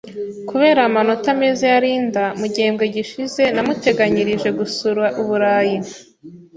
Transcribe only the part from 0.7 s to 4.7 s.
amanota meza ya Linda mu gihembwe gishize, namuteganyirije